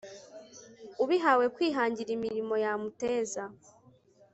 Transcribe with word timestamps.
ubihawe 1.03 1.45
kwihangira 1.55 2.09
imirimo 2.17 2.53
yamuteza 2.63 3.43